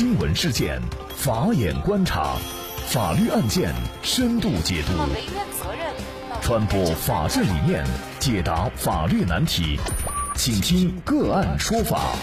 [0.00, 0.80] 新闻事件，
[1.14, 2.34] 法眼观察，
[2.86, 3.70] 法律案件
[4.02, 4.92] 深度解读，
[6.40, 7.84] 传播法治理念，
[8.18, 9.78] 解答法律难题，
[10.34, 12.14] 请听个案说法。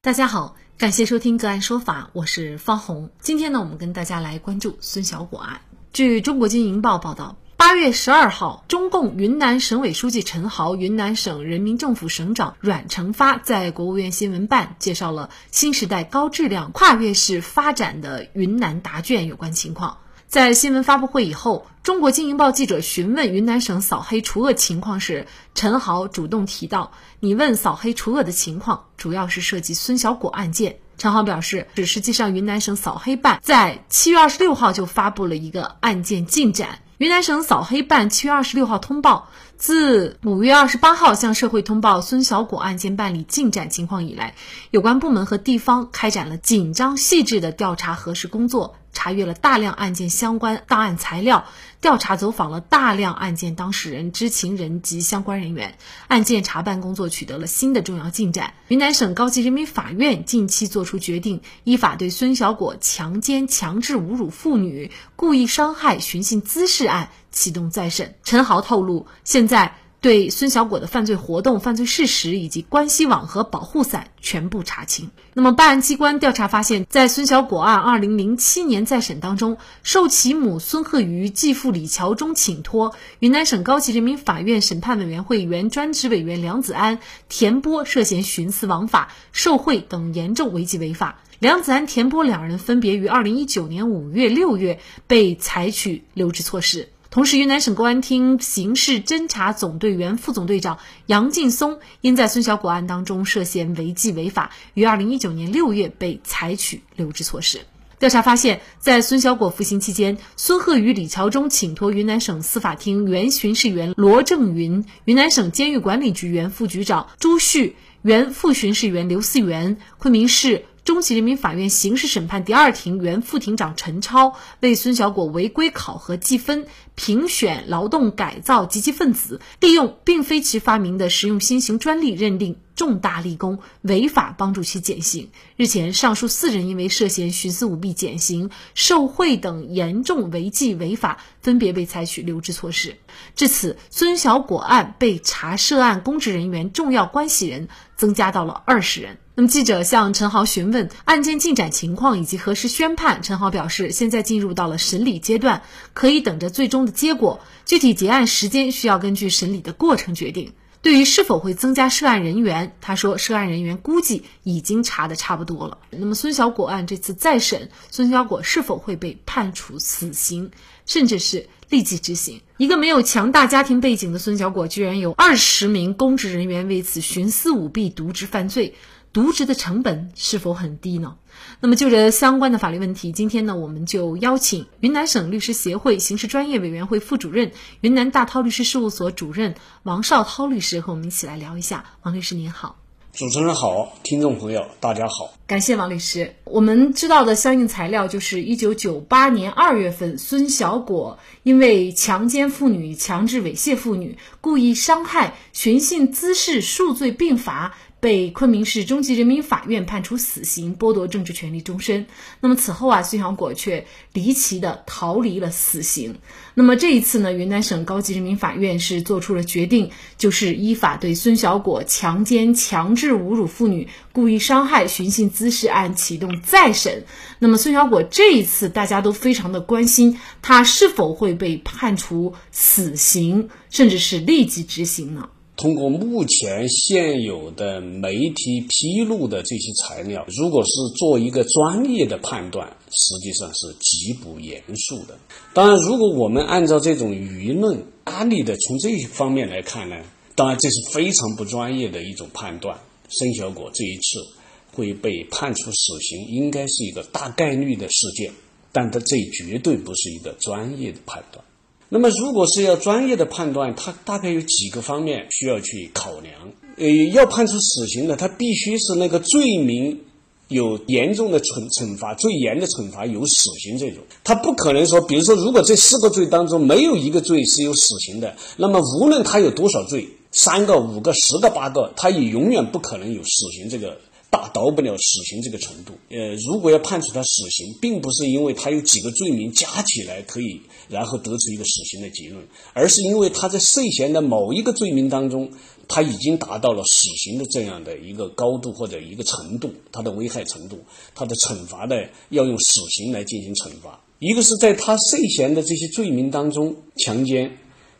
[0.00, 3.10] 大家好，感谢收听个案说法，我是方红。
[3.18, 5.60] 今天呢，我们跟大家来关注孙小果案。
[5.92, 7.34] 据中国经营报报道。
[7.60, 19.98] 八月十二号，中共云南省委书记陈豪、云南省人民政府省长阮成发在国务院新闻办介绍了新时代高质量跨越式发展的云南答卷有关情况。
[20.26, 36.78] 在新闻发布会以后，中国经营报记者询问云南省扫黑除恶情况时，陈豪主动提到：“你问扫黑除恶的情况，主要是涉及孙小果案件。”陈豪表示，实际上云南省扫黑办在七月二十六号就发布了一个案件进展。
[37.00, 44.34] 云南省扫黑办七月二十六号通报，自五月二十八号向社会通报孙小果案件办理进展情况以来，
[44.70, 48.76] 有关部门和地方开展了紧张细致的调查核实工作。
[48.92, 51.44] 查阅了大量案件相关档案材料，
[51.80, 58.54] 调查走访了大量案件当事人、知情人及相关人员，案件查办工作取得了新的重要进展。
[58.66, 68.14] 云南省高级人民法院近期作出决定，依法对孙小果强奸、强制侮辱妇女、故意伤害寻衅滋事案启动再审。
[68.24, 69.76] 陈豪透露，现在。
[70.02, 75.10] 对孙小果的犯罪活动、犯罪事实以及关系网和保护伞全部查清。
[75.34, 91.20] 那么，办案机关调查发现，在孙小果案二零零七年再审当中，受其母孙鹤瑜继父李桥忠请托，云南省高级人民法院审判委员会原专职委员梁子安、田波涉嫌徇私枉法、受贿等严重违纪违法。
[91.40, 96.88] 梁子安、田波两人分别于二零一九年五月、六月被采取留置措施。
[97.10, 107.62] 同时，云南省公安厅刑事侦查总队原副总队长杨劲松因在孙小果案当中涉嫌违纪违法，于二零一九年六月被采取留置措施。
[107.98, 120.64] 调查发现，在孙小果服刑期间，孙鹤与、李桥忠请托云南省司法厅原巡视员罗正云、云南省监狱管理局原副局长朱旭、原副巡视员刘思源、昆明市。
[120.84, 135.30] 中级人民法院刑事审判第二庭原副庭长陈超为孙小果违规考核计分、评选劳动改造积极分子，利用并非其发明的实用新型专利认定重大立功，违法帮助其减刑。
[135.56, 142.96] 日前，上述四人因为涉嫌徇私舞弊减刑、受贿等严重违纪违法，分别被采取留置措施。
[143.36, 149.18] 至此，孙小果案被查涉案公职人员、重要关系人增加到了二十人。
[149.40, 153.22] 那么，记者向陈豪询问案件进展情况以及何时宣判。
[153.22, 155.62] 陈豪表示，现在进入到了审理阶段，
[155.94, 157.40] 可以等着最终的结果。
[157.64, 160.52] 具体结案时间需要根据审理的过程决定。
[160.82, 165.78] 对于是否会增加涉案人员，他说，涉案人员估计已经查的差不多了。
[165.88, 170.50] 那么，孙小果案这次再审，孙小果是否会被判处死刑，
[170.84, 172.42] 甚至是立即执行？
[172.58, 178.74] 一个没有强大家庭背景的孙小果，居然有二十名公职人员为此徇私舞弊、渎职犯罪。
[179.12, 181.16] 渎职的成本是否很低呢？
[181.60, 187.50] 那么就着相关的法律问题，今天呢，我们就邀请云南省律师协会刑事专业委员会副主任、
[187.80, 191.84] 云南大韬律师事务所主任王绍涛律师和我们一起来聊一下。
[192.02, 192.76] 王律师您好，
[193.12, 196.36] 主持人好，听众朋友大家好，感谢王律师。
[196.44, 207.74] 我们知道的相应材料就是一九九八年二月份，孙小果因为强奸妇女、强制猥亵妇女、故意伤害、寻衅滋事数罪并罚。
[208.00, 212.06] 被昆明市中级人民法院判处死刑，剥夺政治权利终身。
[212.40, 216.16] 那么此后啊，孙小果却离奇的逃离了死刑。
[216.54, 227.04] 那么这一次呢，云南省高级人民法院是做出了决定，就是依法对孙小果强奸、强制侮辱妇女、故意伤害、寻衅滋事案启动再审。
[227.38, 235.28] 那么孙小果这一次，大家都非常的关心，他是否会被判处死刑，甚至是立即执行呢？
[235.60, 245.18] 通过目前现有的媒体披露的这些材料，如果是做一个专业的判断，实际上是极不严肃的。
[245.52, 249.96] 当然，如果我们按照这种舆论案例的从这一方面来看呢，
[250.34, 252.78] 当然这是非常不专业的一种判断。
[253.10, 254.26] 孙小果这一次
[254.72, 258.32] 会被判处死刑，应该是一个大概率的事件，
[258.72, 261.44] 但它这绝对不是一个专业的判断。
[261.92, 266.32] 那么，如果是要专业的判断，它大概有几个方面需要去考量。
[266.76, 270.00] 呃，要判处死刑的，它必须是那个罪名
[270.46, 274.04] 有严重的惩惩罚，最严的惩罚有死刑这种。
[274.22, 283.98] 他不可能说，比如说，如果这四个罪当中没有一个罪是有死刑的，那么无论他有多少罪，三个、五个、十个、八个，他也永远不可能有死刑这个
[284.30, 285.92] 达到不了死刑这个程度。
[286.08, 292.42] 呃，如果要判处他死刑，并不是因为他有几个罪名加起来可以，然后得出一个死刑的结论，
[292.72, 295.50] 而是因为他在涉嫌的某一个罪名当中，
[295.88, 300.78] 他已经达到了死刑的这样的一个高度或者一个程度，他的危害程度，
[301.14, 304.00] 他的惩罚的要用死刑来进行惩罚。
[304.20, 307.50] 一个是在他涉嫌的这些罪名当中，强奸、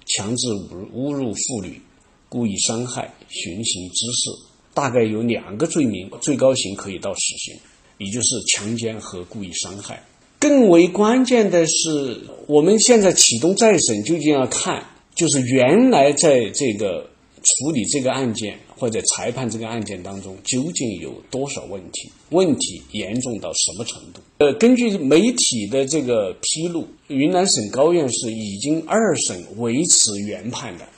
[0.06, 1.80] 强制侮侮辱妇女、
[2.28, 4.49] 故意伤害、寻衅滋事。
[4.80, 7.54] 大概有两个罪名，最高刑可以到死刑，
[7.98, 10.02] 也就是强奸和故意伤害。
[10.38, 14.82] 更为关键的是，我们现在启动再审，究竟要看，
[15.14, 17.06] 就是原来在这个
[17.42, 22.10] 处理这个案件或者裁判这个案件当中，究竟有多少问题？
[22.30, 24.22] 问题严重到什么程度？
[24.38, 30.88] 呃，根据媒体的这个披露，云南省高院是已经二审维持原判的。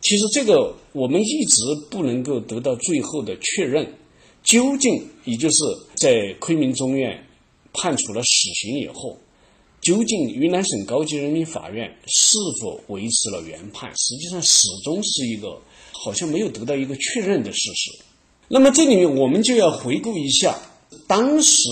[0.00, 3.86] 其实这个我们一直不能够得到最后的确认，
[4.42, 5.58] 究竟也就是
[5.96, 7.22] 在昆明中院
[7.72, 9.18] 判处了死刑以后，
[9.80, 13.90] 究竟云南省高级人民法院是否维持了原判？
[13.96, 15.60] 实际上始终是一个
[15.92, 17.90] 好像没有得到一个确认的事实。
[18.48, 20.58] 那么这里面我们就要回顾一下，
[21.06, 21.68] 当时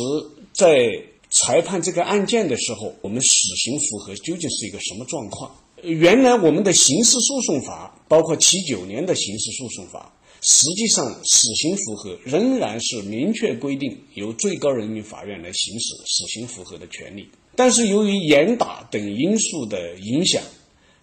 [0.53, 0.87] 在
[1.31, 5.51] 裁判这个案件的时候，我们死刑符合究竟是一个什么状况？
[5.83, 17.29] 原来我们的刑事诉讼法，包括七九年的刑事诉讼法，实际上死刑复核仍然是明确规定由最高人民法院来行使死刑复核的权利。
[17.55, 20.43] 但是由于严打等因素的影响，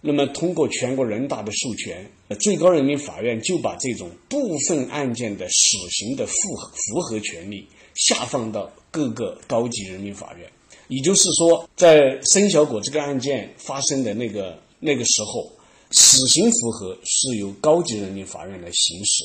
[0.02, 6.34] 那么通过全国人大的授权，最高人民法院就把这种部分案件的死刑的复
[6.74, 10.46] 复核权利下放到各个高级人民法院。
[10.88, 14.58] 也就是说，在申小果这个案件发生的那个。
[14.78, 15.50] 那个时候，
[15.90, 19.24] 死刑复核是由高级人民法院来行使。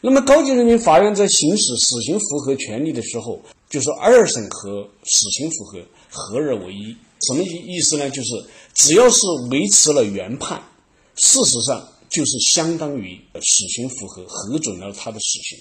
[0.00, 5.78] 那么，高级人民法院在行使死刑复核权利的时候，就是二审和死刑复核
[6.10, 6.94] 合二为一。
[7.26, 8.10] 什么意意思呢？
[8.10, 8.44] 就是
[8.74, 10.62] 只要是维持了原判，
[11.16, 15.58] 事实上就是相当于死刑复核核准了他的死刑。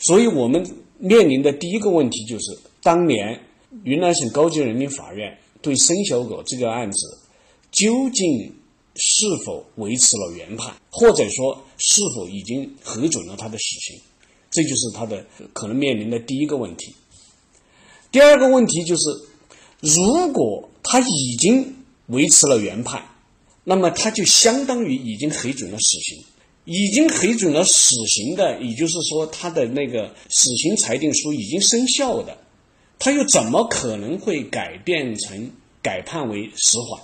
[0.00, 3.40] 所以我们面临的第一个问题就是，当年
[3.84, 7.18] 云南省高级人民法院对申小果这个案子。
[7.74, 8.54] 究竟
[8.94, 14.00] 是否维持了原判，或者说是否已经核准了他的死刑，
[14.50, 16.94] 这就是他的可能面临的第一个问题。
[18.12, 19.02] 第二个问题就是，
[19.80, 21.74] 如果他已经
[22.06, 23.04] 维持了原判，
[23.64, 26.24] 那么他就相当于已经核准了死刑。
[26.66, 32.38] 已经核准了死刑的，也就是说他的那个死刑裁定书已经生效的，
[32.98, 35.50] 他又怎么可能会改变成
[35.82, 37.02] 改判为死缓？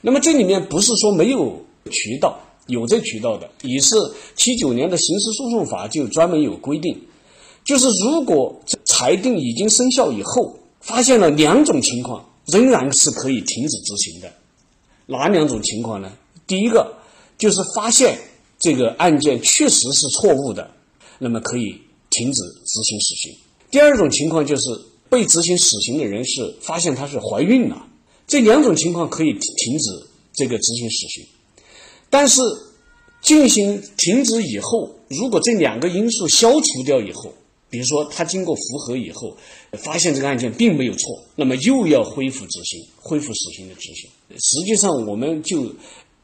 [0.00, 3.96] 那么这里面不是说没有渠道，有这渠道的，也是
[4.36, 6.98] 七九年的刑事诉讼法就专门有规定，
[7.64, 14.32] 就是如果裁定已经生效以后，发现了两种情况，仍然是可以停止执行的。
[15.06, 16.12] 哪两种情况呢？
[16.46, 16.94] 第一个
[17.36, 18.18] 就是发现
[18.58, 20.70] 这个案件确实是错误的，
[21.18, 21.78] 那么可以
[22.10, 23.34] 停止执行死刑。
[23.70, 24.62] 第二种情况就是
[25.08, 27.86] 被执行死刑的人是发现她是怀孕了。
[28.30, 29.90] 这两种情况可以停止
[30.32, 31.26] 这个执行死刑，
[32.08, 32.40] 但是
[33.20, 37.34] 进行停止以后，如果这两个因素消除掉以后，
[37.68, 39.36] 比如说他经过复核以后，
[39.72, 44.08] 发现这个案件并没有错，那么又要恢复执行，恢复死刑的执行。
[44.38, 45.74] 实际上，我们就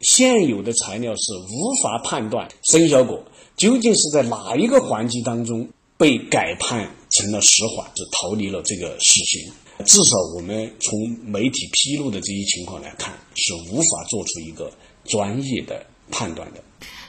[0.00, 3.20] 现有的材料是无法判断申小果
[3.56, 9.52] 究竟是在哪一个环节当中被改判成了死缓，是逃离了这个死刑。
[9.85, 14.73] 至少我们从媒体披露的这些情况来看，是无法做出一个
[15.04, 16.62] 专业的判断的。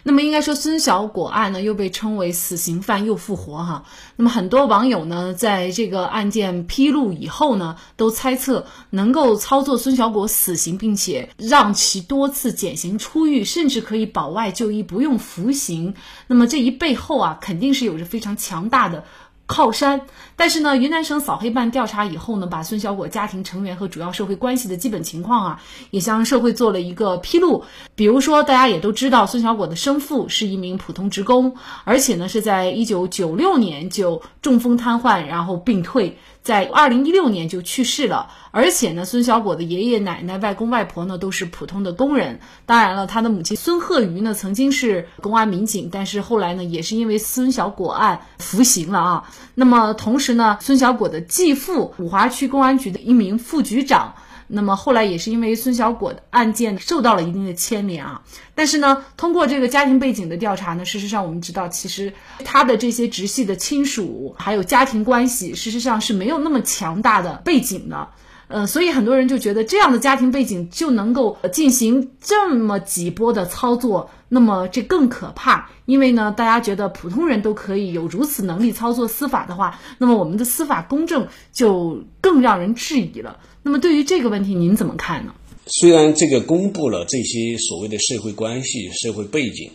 [0.04, 3.84] 那么应该说，孙小果案呢又被称为死刑犯又复活哈。
[4.16, 15.94] 那么很多网友呢，在这个案件披露以后呢，都猜测能够操作孙小果死刑，并且让其多次减刑出狱，甚至可以保外就医不用服刑。
[16.28, 19.04] 那么这一背后啊，肯定是有着非常强大的。
[19.48, 20.02] 靠山，
[20.36, 27.64] 但是呢，云南省扫黑办调查以后呢，把孙小果家庭成员和主要社会关系的基本情况啊，也向社会做了一个披露。
[27.96, 36.20] 比如说，大家也都知道，孙小果的生父是一名普通职工，而且呢，是在一九九六年就中风瘫痪，然后病退。
[36.48, 42.40] 在二零一六年就去世了，而且呢，孙小果的爷爷奶奶、外公外婆呢都是普通的工人。
[42.66, 49.30] 当然了，他的母亲孙鹤瑜呢曾经是公安民警，但是后来呢也是因为孙小果案服刑了啊。
[49.56, 54.16] 那么同时呢，孙小果的继父五华区公安局的一名副局长。
[54.48, 58.24] 那么后来也是因为孙小果的案件受到了一定的牵连啊。
[58.56, 62.14] 但是呢，通过这个家庭背景的调查呢，事实上我们知道，其实
[62.44, 68.08] 他的这些直系的亲属还有家庭关系，事实上是没有那么强大的背景的。
[68.48, 75.70] 呃，所以很多人就觉得这样的家庭背景就能够进行这么几波的操作，那么这更可怕。
[75.86, 83.38] 因为呢，大家觉得普通人都可以有如此能力操作司法的话，那么我们的司法公正就更让人质疑了。
[83.64, 85.34] 那么对于这个问题，您怎么看呢？
[85.66, 89.70] 虽然这个公布了这些所谓的社会关系、社会背景，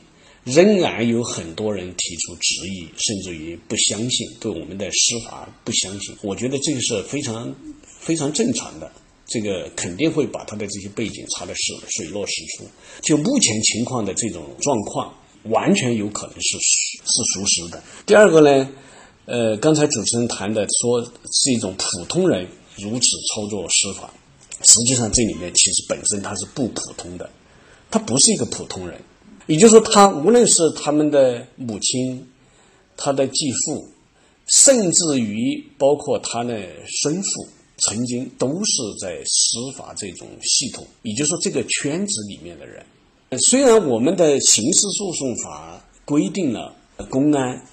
[0.45, 6.17] 仍然有很多人提出质疑，甚至于不相信，对我们的司法不相信。
[6.23, 7.55] 我觉得这个是非常。
[8.02, 8.90] 非常正常的，
[9.26, 12.64] 这个肯定会把他的这些背景查的是水落石出。
[13.00, 17.82] 就目前情况的这种状况，完全有可能是是属实的。
[18.04, 18.68] 第二个呢，
[19.26, 24.12] 呃，刚才主持人谈的说是一种普通人如此操作司法，
[24.64, 27.30] 实际上这里面其实本身他是不普通的，
[27.90, 29.00] 他不是一个普通人。
[29.47, 32.28] 也就是说，他无论是他们的母亲、
[32.97, 33.88] 他的继父，
[34.47, 37.49] 甚至于包括他的生父。
[37.83, 42.85] 曾经都是在司法这种系统，也就是说这个圈子里面的人。
[43.39, 46.75] 虽然我们的刑事诉讼法规定了
[47.11, 47.65] 公安、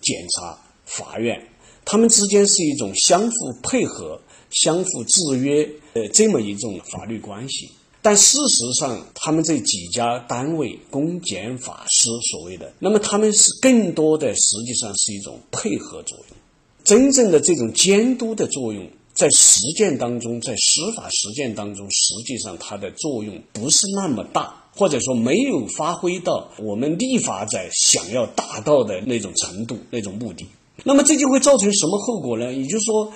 [0.00, 1.40] 检察、法院，
[1.84, 16.36] 他们之间是一种相互配合、相互制约呃这么一种法律关系，但事实上，他们这几家单位，公检法司所谓的，那么他们是更多的实际上是一种配合作用，
[16.82, 18.90] 真正的这种监督的作用。
[19.22, 30.44] 在实践当中，在司法实践当中，实际上它的作用不是那么大，或者说没有发挥到我们立法者想要达到的那种程度、那种目的。
[30.82, 32.52] 那么这就会造成什么后果呢？
[32.52, 33.12] 也就是说，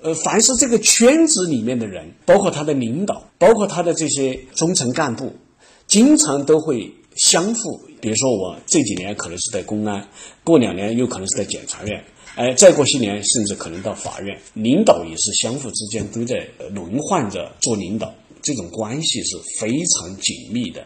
[0.00, 5.32] 呃，凡是这个圈子里面的人，包括他的领导，包括他的这些中层干部，
[5.88, 10.08] 经常都会相互，比如说我这几年可能是在公安，
[10.44, 12.04] 过两年又可能是在检察院。
[12.34, 20.82] 哎，再过些年，甚至可能到法院，领导也是相互之间都在轮换着做领导，这种关系是非常紧密的。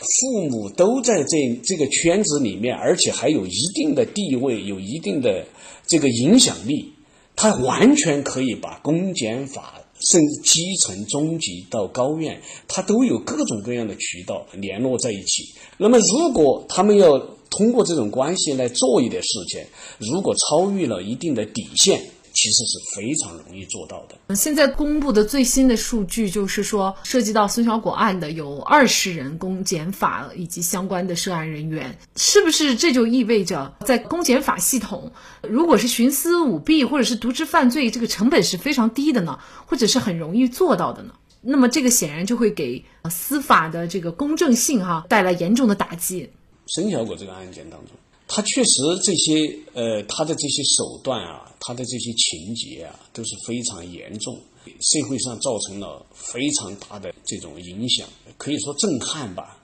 [0.00, 5.46] 父母都在这这个圈子里面，而且还有一定的地位，有一定的
[5.86, 6.92] 这个影响力，
[7.36, 15.54] 他完全可以把公检法，甚至基层、中级到高院，他都有各种各样的渠道联络在一起。
[15.76, 17.18] 那么，如果他们要，
[17.52, 19.64] 通过这种关系来做一点事情，
[19.98, 22.00] 如果超越了一定的底线，
[22.34, 24.34] 其实是非常容易做到的。
[24.34, 41.12] 现在公布的最新的数据就是说，涉及到孙小果案的有二十人，公检法以及相关的涉案人员，是不是这就意味着在公检法系统，如果是徇私舞弊或者是渎职犯罪，这个成本是非常低的呢，或者是很容易做到的呢？
[41.42, 46.30] 那么这个显然就会给司法的这个公正性哈带来严重的打击。
[46.66, 47.94] 孙小果这个案件当中，
[48.28, 59.58] 他确实这些呃，他的这些手段啊，他的这些情节啊，都是非常严重，社会上造成了非常大的这种影响，可以说震撼吧。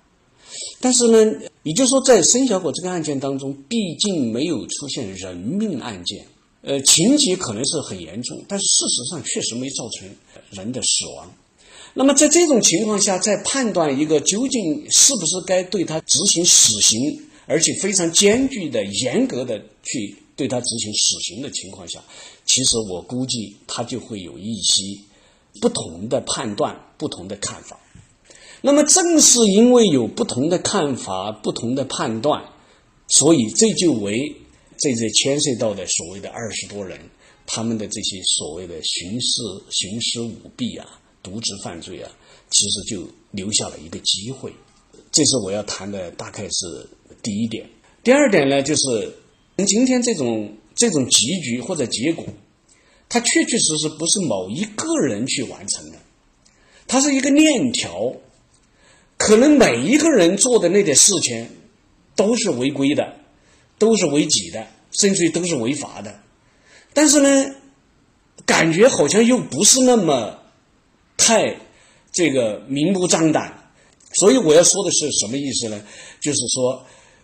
[0.81, 6.26] 但是呢，也就是说，在孙小果这个案件当中，毕竟没有出现人命案件，
[6.62, 10.11] 呃，情节可能是很严重，但是事实上确实没造成
[10.50, 11.31] 人的死亡。
[11.99, 22.00] 那么在这种情况下，在判断一个究竟是不是该对他执行死刑，而且非常艰巨的、严格的去对他执行死刑的情况下，
[22.47, 24.85] 其实我估计他就会有一些
[25.61, 27.81] 不同的判断、不同的看法。
[28.61, 32.45] 那么正是因为有不同的看法、不同的判断，
[33.09, 34.37] 所以这就为
[34.76, 37.00] 这些牵涉到的所谓的二十多人，
[37.45, 41.00] 他们的这些所谓的徇私、徇私舞弊啊。
[41.23, 42.11] 渎职犯罪啊，
[42.51, 44.53] 其实就留下了一个机会，
[45.11, 46.89] 这是我要谈的，大概是
[47.23, 47.69] 第一点。
[48.05, 49.13] 第二点呢，就是
[49.67, 52.25] 今天这种这种结局或者结果，
[53.09, 55.99] 它确确实实不是某一个人去完成的，
[56.87, 58.15] 它是一个链条，
[59.17, 61.51] 可能每一个人做的那点事情
[62.15, 63.17] 都是违规的，
[63.79, 66.21] 都是违纪的，甚至于都是违法的，
[66.95, 67.55] 但是呢，
[68.47, 70.39] 感觉好像又不是那么。
[71.28, 71.54] 太
[72.11, 73.70] 这个明目张胆，
[74.14, 75.78] 所以我要说的是什么意思呢？
[76.23, 76.82] 就是说，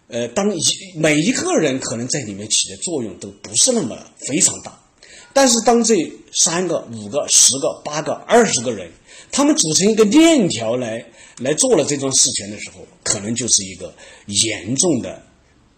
[0.09, 0.61] 呃，当一
[0.95, 4.79] 每一个人可能在里面起的作用都不是那么非常大，
[5.33, 5.97] 但是当这
[6.35, 8.93] 三个、五个、十个、八个、二十个人，
[9.33, 11.03] 他们组成一个链条来
[11.39, 13.91] 来做了这桩事情的时候，可能就是一个
[14.27, 15.23] 严重的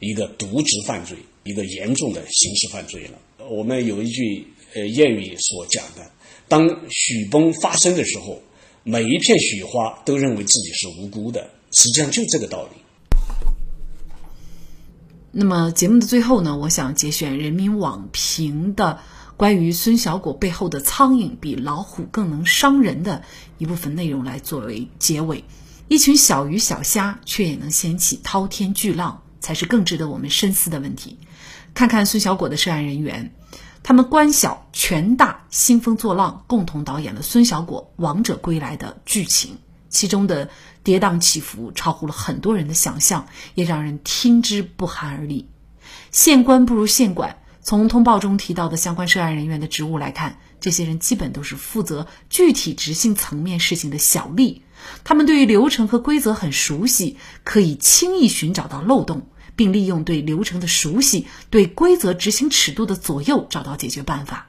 [0.00, 3.46] 一个渎职犯罪，一个严重的刑事犯罪了。
[3.48, 6.10] 我们有一句呃谚语所讲的，
[6.48, 8.40] 当雪崩发生的时候，
[8.84, 12.80] 每一片雪花都认为自己是无辜的，实际上就这个道理。
[15.32, 18.98] 那么节目的最后呢，我想节选人民网评的
[19.36, 23.22] 关于孙小果背后的苍蝇比老虎更能伤人的
[23.58, 25.44] 一部分内容来作为结尾。
[25.88, 31.18] 一群小鱼小虾，却也能掀起滔天巨浪，才是更值得我们深思的问题。
[31.74, 33.30] 看看孙小果的涉案人员，
[33.86, 39.58] 他们官小权大，兴风作浪，共同导演了孙小果王者归来的剧情。
[39.88, 40.50] 其中的
[40.82, 45.48] 跌宕起伏超乎了很多人的想象，也让人听之不寒而栗。
[46.10, 47.38] 县官不如县管。
[47.62, 54.62] 从通报中提到的相关涉案人员的职务来看，这些人基本都是负责具体执行层面事情的小吏。
[55.04, 64.46] 他们对于流程和规则很熟悉，可以轻易寻找到漏洞，并利用对流程的熟悉、对规则执行尺度的左右，找到解决办法。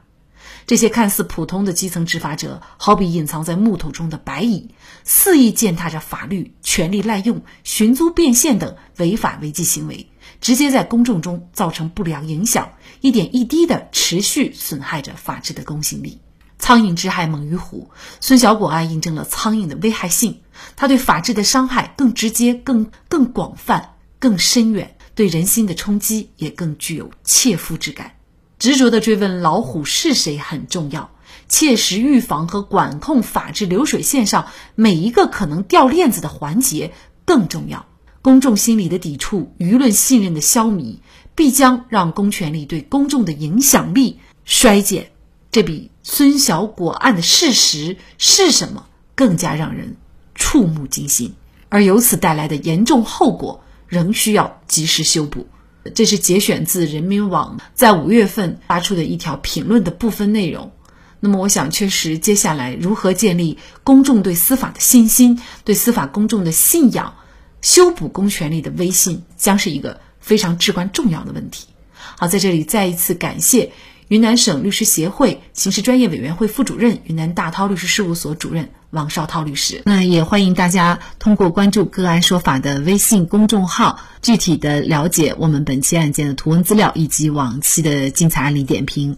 [0.65, 4.71] 这些看似普通的基层执法者，好比隐藏在木头中的白蚁，
[5.05, 10.09] 肆意践踏着法律、权力滥用、寻租变现等违法违纪行为，
[10.41, 16.19] 直接在公众中造成不良影响，一点一滴地持续损害着法治的公信力。
[16.59, 20.41] 苍蝇之害猛于虎，孙小果案印证了苍蝇的危害性，
[20.75, 28.11] 它对法治的伤害更直接、更更广泛、更深远，对人心的冲击也更具有切肤之感。
[28.59, 31.09] 执着地追问老虎是谁很重要，
[31.49, 36.93] 切实预防和管控法治流水线上每一个可能掉链子的环节
[37.25, 37.87] 更重要。
[38.21, 40.99] 公众心理的抵触、舆论信任的消弭，
[41.33, 45.09] 必将让公权力对公众的影响力衰减。
[45.51, 49.97] 这比孙小果案的事实是什么更加让人
[50.35, 51.33] 触目惊心，
[51.69, 55.47] 而由此带来的严重后果仍需要及时修补。
[55.95, 60.71] 这是节选自人民网在五月份发出的一条评论的部分内容。
[61.19, 67.15] 那么，我想，确实，接下来如何建立公众对司法的信心、对司法公众的信仰，
[67.61, 71.67] 修补公权力的威信，将是一个非常至关重要的问题。
[71.97, 73.71] 好，在这里再一次感谢。
[74.07, 79.81] 云南省律师协会刑事专业委员会副主任、云南大韬律师事务所主任王绍涛律师。
[79.83, 89.17] 那也欢迎大家通过关注“个案说法”的微信公众号，具体的了解我们本期案件的图文资料以及往期的精彩案例点评。